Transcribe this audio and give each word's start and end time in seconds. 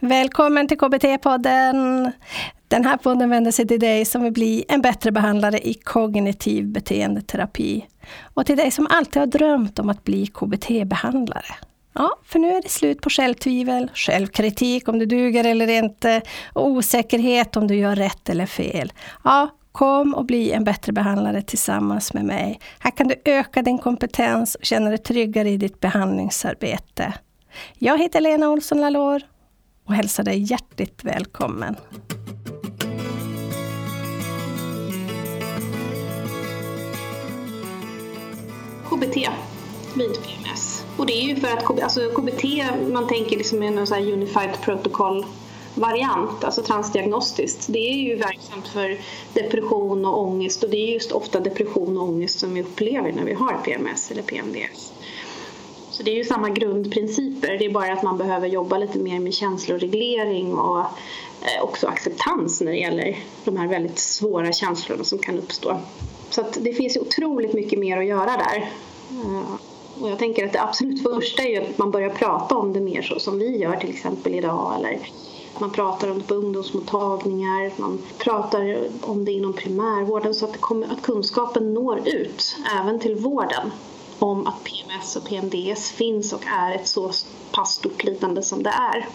Välkommen 0.00 0.68
till 0.68 0.78
KBT-podden! 0.78 2.12
Den 2.68 2.84
här 2.84 2.96
podden 2.96 3.30
vänder 3.30 3.50
sig 3.50 3.66
till 3.66 3.80
dig 3.80 4.04
som 4.04 4.22
vill 4.22 4.32
bli 4.32 4.64
en 4.68 4.82
bättre 4.82 5.12
behandlare 5.12 5.58
i 5.58 5.74
kognitiv 5.74 6.66
beteendeterapi. 6.66 7.86
Och 8.34 8.46
till 8.46 8.56
dig 8.56 8.70
som 8.70 8.86
alltid 8.90 9.20
har 9.20 9.26
drömt 9.26 9.78
om 9.78 9.88
att 9.88 10.04
bli 10.04 10.26
KBT-behandlare. 10.26 11.54
Ja, 11.94 12.16
för 12.24 12.38
nu 12.38 12.48
är 12.48 12.62
det 12.62 12.68
slut 12.68 13.00
på 13.00 13.10
självtvivel, 13.10 13.90
självkritik 13.94 14.88
om 14.88 14.98
du 14.98 15.06
duger 15.06 15.44
eller 15.44 15.68
inte 15.68 16.22
och 16.52 16.66
osäkerhet 16.66 17.56
om 17.56 17.66
du 17.66 17.74
gör 17.74 17.96
rätt 17.96 18.28
eller 18.28 18.46
fel. 18.46 18.92
Ja, 19.24 19.48
kom 19.72 20.14
och 20.14 20.24
bli 20.24 20.52
en 20.52 20.64
bättre 20.64 20.92
behandlare 20.92 21.42
tillsammans 21.42 22.14
med 22.14 22.24
mig. 22.24 22.60
Här 22.78 22.90
kan 22.90 23.08
du 23.08 23.14
öka 23.24 23.62
din 23.62 23.78
kompetens 23.78 24.54
och 24.54 24.64
känna 24.64 24.88
dig 24.88 24.98
tryggare 24.98 25.50
i 25.50 25.56
ditt 25.56 25.80
behandlingsarbete. 25.80 27.12
Jag 27.78 27.98
heter 27.98 28.20
Lena 28.20 28.48
Olsson 28.48 28.80
Lalor 28.80 29.22
och 29.88 29.94
hälsar 29.94 30.24
dig 30.24 30.42
hjärtligt 30.50 31.04
välkommen. 31.04 31.76
KBT 38.88 39.16
vid 39.94 40.22
PMS. 40.22 40.84
Och 40.96 41.06
det 41.06 41.12
är 41.12 41.22
ju 41.22 41.36
för 41.36 41.48
att 41.48 41.82
alltså 41.82 42.00
KBT, 42.10 42.44
man 42.92 43.08
tänker 43.08 43.36
liksom 43.36 43.62
i 43.62 43.70
någon 43.70 43.86
så 43.86 43.94
här 43.94 44.12
unified 44.12 44.60
protocol 44.62 45.26
variant, 45.74 46.44
alltså 46.44 46.62
transdiagnostiskt. 46.62 47.66
Det 47.68 47.78
är 47.78 47.96
ju 47.96 48.16
verksamt 48.16 48.68
för 48.68 48.98
depression 49.34 50.04
och 50.04 50.22
ångest 50.22 50.62
och 50.62 50.70
det 50.70 50.76
är 50.76 50.92
just 50.92 51.12
ofta 51.12 51.40
depression 51.40 51.98
och 51.98 52.04
ångest 52.04 52.38
som 52.38 52.54
vi 52.54 52.62
upplever 52.62 53.12
när 53.12 53.24
vi 53.24 53.34
har 53.34 53.58
PMS 53.64 54.10
eller 54.10 54.22
PMDS. 54.22 54.92
Så 55.98 56.04
det 56.04 56.10
är 56.10 56.14
ju 56.14 56.24
samma 56.24 56.50
grundprinciper, 56.50 57.58
det 57.58 57.64
är 57.64 57.70
bara 57.70 57.92
att 57.92 58.02
man 58.02 58.18
behöver 58.18 58.48
jobba 58.48 58.78
lite 58.78 58.98
mer 58.98 59.20
med 59.20 59.34
känsloreglering 59.34 60.54
och 60.54 60.78
eh, 60.78 61.62
också 61.62 61.86
acceptans 61.86 62.60
när 62.60 62.72
det 62.72 62.78
gäller 62.78 63.18
de 63.44 63.56
här 63.56 63.68
väldigt 63.68 63.98
svåra 63.98 64.52
känslorna 64.52 65.04
som 65.04 65.18
kan 65.18 65.38
uppstå. 65.38 65.80
Så 66.30 66.40
att 66.40 66.58
det 66.60 66.72
finns 66.72 66.96
ju 66.96 67.00
otroligt 67.00 67.52
mycket 67.52 67.78
mer 67.78 67.98
att 67.98 68.06
göra 68.06 68.36
där. 68.36 68.70
Eh, 69.10 69.54
och 70.02 70.10
jag 70.10 70.18
tänker 70.18 70.46
att 70.46 70.52
det 70.52 70.62
absolut 70.62 71.02
första 71.02 71.42
är 71.42 71.48
ju 71.48 71.56
att 71.56 71.78
man 71.78 71.90
börjar 71.90 72.10
prata 72.10 72.56
om 72.56 72.72
det 72.72 72.80
mer 72.80 73.02
så 73.02 73.18
som 73.18 73.38
vi 73.38 73.56
gör 73.56 73.76
till 73.76 73.90
exempel 73.90 74.34
idag 74.34 74.74
eller 74.78 74.98
man 75.60 75.70
pratar 75.70 76.10
om 76.10 76.18
det 76.18 76.24
på 76.24 76.34
ungdomsmottagningar, 76.34 77.72
man 77.76 77.98
pratar 78.18 78.88
om 79.00 79.24
det 79.24 79.32
inom 79.32 79.52
primärvården 79.52 80.34
så 80.34 80.44
att, 80.44 80.52
det 80.52 80.58
kommer, 80.58 80.86
att 80.86 81.02
kunskapen 81.02 81.74
når 81.74 82.08
ut 82.08 82.56
även 82.80 83.00
till 83.00 83.14
vården 83.14 83.70
om 84.18 84.46
att 84.46 84.64
PMS 84.64 85.16
och 85.16 85.24
PMDS 85.24 85.90
finns 85.90 86.32
och 86.32 86.46
är 86.46 86.74
ett 86.74 86.86
så 86.86 87.10
pass 87.52 87.74
stort 87.74 88.04
lidande 88.04 88.42
som 88.42 88.62
det 88.62 88.70
är. 88.70 89.08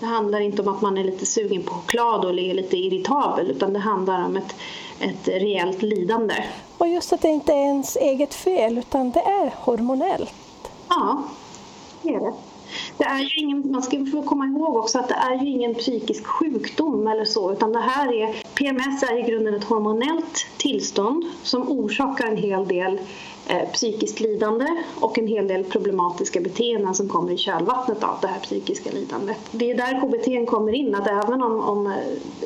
Det 0.00 0.06
handlar 0.06 0.40
inte 0.40 0.62
om 0.62 0.68
att 0.68 0.80
man 0.80 0.98
är 0.98 1.04
lite 1.04 1.26
sugen 1.26 1.62
på 1.62 1.74
choklad 1.74 2.24
eller 2.24 2.42
är 2.42 2.54
lite 2.54 2.76
irritabel 2.76 3.50
utan 3.50 3.72
det 3.72 3.78
handlar 3.78 4.24
om 4.24 4.36
ett, 4.36 4.54
ett 5.00 5.28
reellt 5.28 5.82
lidande. 5.82 6.44
Och 6.78 6.88
just 6.88 7.12
att 7.12 7.22
det 7.22 7.28
inte 7.28 7.52
är 7.52 7.64
ens 7.64 7.96
eget 7.96 8.34
fel 8.34 8.78
utan 8.78 9.10
det 9.10 9.20
är 9.20 9.54
hormonellt. 9.56 10.34
Ja, 10.88 11.22
det 12.02 12.08
är 12.08 12.20
det. 12.20 12.32
Det 13.00 13.06
är 13.06 13.20
ju 13.20 13.40
ingen, 13.40 13.72
man 13.72 13.82
ska 13.82 14.06
få 14.12 14.22
komma 14.22 14.46
ihåg 14.46 14.76
också 14.76 14.98
att 14.98 15.08
det 15.08 15.14
är 15.14 15.44
ju 15.44 15.50
ingen 15.50 15.74
psykisk 15.74 16.26
sjukdom 16.26 17.06
eller 17.06 17.24
så 17.24 17.52
utan 17.52 17.72
det 17.72 17.80
här 17.80 18.12
är 18.12 18.42
PMS 18.54 19.02
är 19.02 19.18
i 19.18 19.30
grunden 19.30 19.54
ett 19.54 19.64
hormonellt 19.64 20.46
tillstånd 20.56 21.24
som 21.42 21.68
orsakar 21.68 22.26
en 22.26 22.36
hel 22.36 22.68
del 22.68 22.98
Eh, 23.50 23.68
psykiskt 23.72 24.20
lidande 24.20 24.66
och 25.00 25.18
en 25.18 25.26
hel 25.26 25.48
del 25.48 25.64
problematiska 25.64 26.40
beteenden 26.40 26.94
som 26.94 27.08
kommer 27.08 27.32
i 27.32 27.36
kölvattnet 27.36 28.04
av 28.04 28.18
det 28.22 28.26
här 28.26 28.40
psykiska 28.40 28.90
lidandet. 28.90 29.36
Det 29.50 29.70
är 29.70 29.74
där 29.74 30.00
KBT 30.00 30.50
kommer 30.50 30.72
in, 30.72 30.94
att 30.94 31.06
även 31.06 31.42
om, 31.42 31.60
om 31.60 31.86
eh, 31.86 31.92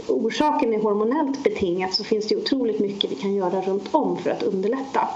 orsaken 0.09 0.75
är 0.75 0.83
hormonellt 0.83 1.45
betingat 1.45 1.95
så 1.95 2.05
finns 2.05 2.29
det 2.29 2.37
otroligt 2.37 2.81
mycket 2.81 3.11
vi 3.11 3.15
kan 3.15 3.35
göra 3.35 3.61
runt 3.61 3.89
om 3.95 4.17
för 4.17 4.31
att 4.31 4.43
underlätta. 4.43 5.09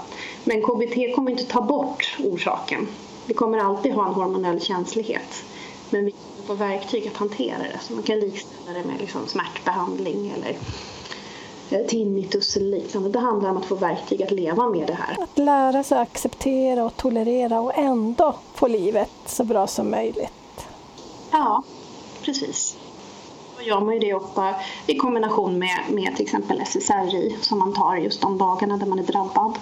Men 0.43 0.61
KBT 0.61 1.15
kommer 1.15 1.31
inte 1.31 1.43
ta 1.43 1.61
bort 1.61 2.17
orsaken. 2.23 2.87
Vi 3.29 3.35
kommer 3.35 3.57
alltid 3.57 3.93
ha 3.93 4.07
en 4.07 4.13
hormonell 4.13 4.61
känslighet. 4.61 5.43
Men 5.89 6.05
vi 6.05 6.13
får 6.45 6.55
verktyg 6.55 7.07
att 7.07 7.17
hantera 7.17 7.57
det, 7.57 7.79
så 7.81 7.93
man 7.93 8.03
kan 8.03 8.19
likställa 8.19 8.79
det 8.79 8.87
med 8.87 8.99
liksom 8.99 9.27
smärtbehandling 9.27 10.33
eller 10.37 10.57
Eh, 11.71 11.85
tinnitus 11.85 12.57
eller 12.57 12.77
liknande. 12.77 13.09
Det 13.09 13.19
handlar 13.19 13.49
om 13.49 13.57
att 13.57 13.65
få 13.65 13.75
verktyg 13.75 14.23
att 14.23 14.31
leva 14.31 14.69
med 14.69 14.87
det 14.87 14.93
här. 14.93 15.23
Att 15.23 15.37
lära 15.37 15.83
sig 15.83 15.97
acceptera 15.97 16.85
och 16.85 16.97
tolerera 16.97 17.59
och 17.59 17.77
ändå 17.77 18.35
få 18.53 18.67
livet 18.67 19.11
så 19.25 19.43
bra 19.43 19.67
som 19.67 19.91
möjligt. 19.91 20.67
Ja, 21.31 21.63
precis. 22.21 22.77
Då 23.57 23.63
gör 23.63 23.79
man 23.79 23.93
ju 23.93 23.99
det 23.99 24.13
ofta 24.13 24.55
i 24.87 24.95
kombination 24.95 25.59
med, 25.59 25.79
med 25.89 26.15
till 26.15 26.25
exempel 26.25 26.61
SSRI 26.61 27.37
som 27.41 27.59
man 27.59 27.73
tar 27.73 27.95
just 27.95 28.21
de 28.21 28.37
dagarna 28.37 28.77
där 28.77 28.85
man 28.85 28.99
är 28.99 29.03
drabbad. 29.03 29.59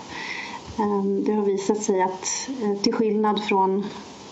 Ehm, 0.80 1.24
det 1.24 1.34
har 1.34 1.44
visat 1.44 1.84
sig 1.84 2.02
att 2.02 2.50
eh, 2.64 2.82
till 2.82 2.94
skillnad 2.94 3.44
från 3.44 3.80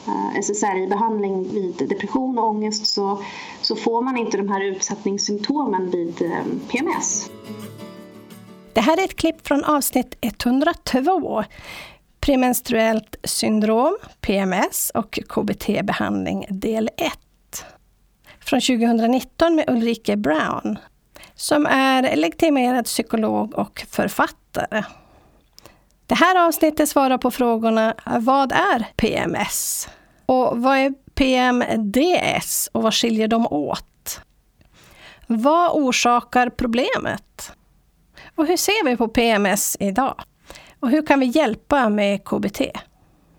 eh, 0.08 0.40
SSRI-behandling 0.40 1.44
vid 1.54 1.90
depression 1.90 2.38
och 2.38 2.48
ångest 2.48 2.88
så, 2.88 3.24
så 3.62 3.76
får 3.76 4.02
man 4.02 4.18
inte 4.18 4.38
de 4.38 4.50
här 4.50 4.62
utsättningssymptomen 4.62 5.90
vid 5.90 6.22
ehm, 6.22 6.60
PMS. 6.70 7.32
Det 8.74 8.82
här 8.82 8.98
är 8.98 9.04
ett 9.04 9.16
klipp 9.16 9.48
från 9.48 9.64
avsnitt 9.64 10.16
102. 10.22 11.44
Premenstruellt 12.20 13.16
syndrom, 13.24 13.98
PMS 14.22 14.92
och 14.94 15.20
KBT-behandling 15.30 16.46
del 16.50 16.90
1. 16.98 17.14
Från 18.40 18.62
2019 18.62 19.56
med 19.56 19.70
Ulrike 19.70 20.18
Brown, 20.18 20.80
som 21.36 21.66
är 21.66 22.16
legitimerad 22.16 22.86
psykolog 22.86 23.54
och 23.54 23.86
författare. 23.90 24.84
Det 26.08 26.16
här 26.16 26.48
avsnittet 26.48 26.90
svarar 26.90 27.18
på 27.18 27.32
frågorna 27.32 27.96
Vad 28.20 28.52
är 28.52 28.88
PMS? 28.96 29.90
Och 30.26 30.62
vad 30.62 30.78
är 30.78 30.94
PMDS 31.16 32.70
och 32.72 32.84
vad 32.84 32.94
skiljer 32.94 33.28
de 33.28 33.48
åt? 33.48 34.22
Vad 35.28 35.72
orsakar 35.74 36.50
problemet? 36.50 37.52
Och 38.36 38.48
hur 38.48 38.58
ser 38.58 38.86
vi 38.86 38.98
på 38.98 39.08
PMS 39.08 39.78
idag? 39.80 40.16
Och 40.80 40.90
hur 40.90 41.06
kan 41.06 41.20
vi 41.20 41.26
hjälpa 41.26 41.90
med 41.90 42.26
KBT? 42.26 42.62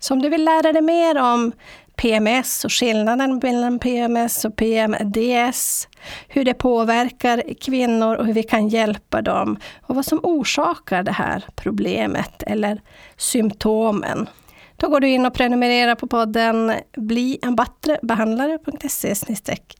Så 0.00 0.14
om 0.14 0.22
du 0.22 0.28
vill 0.28 0.44
lära 0.44 0.72
dig 0.72 0.82
mer 0.82 1.18
om 1.18 1.52
PMS 1.96 2.64
och 2.64 2.72
skillnaden 2.72 3.40
mellan 3.42 3.78
PMS 3.78 4.44
och 4.44 4.56
PMDS, 4.56 5.88
hur 6.28 6.44
det 6.44 6.54
påverkar 6.54 7.42
kvinnor 7.60 8.16
och 8.16 8.26
hur 8.26 8.34
vi 8.34 8.42
kan 8.42 8.68
hjälpa 8.68 9.22
dem 9.22 9.58
och 9.82 9.94
vad 9.94 10.04
som 10.04 10.20
orsakar 10.22 11.02
det 11.02 11.12
här 11.12 11.44
problemet 11.56 12.42
eller 12.42 12.80
symptomen. 13.16 14.28
Då 14.76 14.88
går 14.88 15.00
du 15.00 15.08
in 15.08 15.26
och 15.26 15.34
prenumererar 15.34 15.94
på 15.94 16.06
podden 16.06 16.72
Bli 16.96 17.38
en 17.42 17.56
bättre 17.56 17.98
behandlare.se 18.02 19.14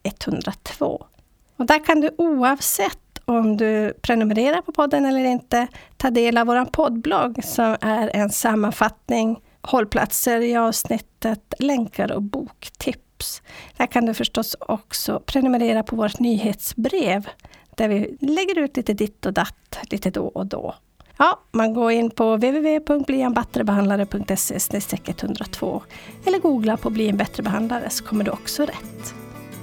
102. 0.03 1.07
Och 1.57 1.67
där 1.67 1.85
kan 1.85 2.01
du 2.01 2.11
oavsett 2.19 2.99
om 3.25 3.57
du 3.57 3.93
prenumererar 4.03 4.63
på 4.63 4.73
podden 4.73 5.07
eller 5.07 5.25
inte 5.25 5.67
ta 5.97 6.11
del 6.11 6.39
av 6.39 6.47
vår 6.47 6.65
poddblogg 6.65 7.45
som 7.45 7.77
är 7.81 8.17
en 8.17 8.31
sammanfattning 8.31 9.41
hållplatser 9.63 10.41
i 10.41 10.57
avsnittet, 10.57 11.55
länkar 11.59 12.13
och 12.13 12.23
boktips. 12.23 13.43
Där 13.77 13.87
kan 13.87 14.07
du 14.07 14.15
förstås 14.15 14.57
också 14.61 15.23
prenumerera 15.27 15.83
på 15.83 15.97
vårt 15.97 16.19
nyhetsbrev 16.19 17.29
där 17.75 17.89
vi 17.89 18.17
lägger 18.21 18.59
ut 18.59 18.77
lite 18.77 18.95
ditt 18.95 19.27
och 19.27 19.33
datt 19.33 19.79
lite 19.91 20.11
då 20.11 20.27
och 20.27 20.47
då. 20.47 20.75
Ja, 21.17 21.41
man 21.53 21.75
går 21.75 21.93
in 21.93 22.11
på 22.11 22.37
www.blienbattrebehandlare.se 22.37 24.59
102 25.07 25.83
eller 26.27 26.39
googla 26.39 26.77
på 26.77 26.91
Bli 26.91 27.09
en 27.09 27.17
bättre 27.17 27.43
behandlare 27.43 27.91
så 27.91 28.05
kommer 28.05 28.25
du 28.25 28.31
också 28.31 28.63
rätt. 28.63 29.15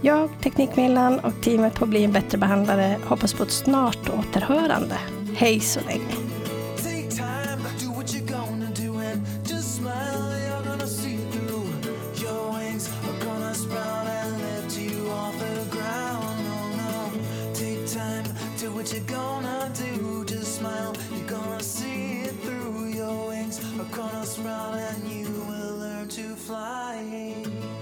Jag, 0.01 0.29
Teknikmillan 0.41 1.19
och 1.19 1.41
teamet 1.41 1.75
på 1.75 1.85
Bli 1.85 2.03
en 2.03 2.11
bättre 2.11 2.37
behandlare 2.37 2.97
hoppas 3.05 3.33
på 3.33 3.43
ett 3.43 3.51
snart 3.51 4.09
återhörande. 4.09 4.97
Hej 5.35 5.59
så 5.59 5.79
länge! 5.79 6.26
What 18.87 18.95
you're 18.95 19.17
gonna 19.17 19.71
do. 19.73 20.23
Just 20.23 20.59
smile, 20.59 20.95
you're 21.11 21.27
gonna 21.27 21.61
see 21.61 22.21
it 22.21 22.35
through. 22.41 22.85
Your 22.87 23.27
wings 23.27 23.59
are 23.79 23.95
gonna 23.95 24.25
sprout 24.25 24.75
and 24.75 25.11
you 25.11 25.25
will 25.25 25.77
learn 25.77 26.07
to 26.07 26.35
fly. 26.35 27.76